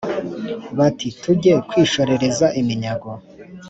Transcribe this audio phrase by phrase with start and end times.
[0.77, 3.09] Bati: Tujye kwishorereza iminyago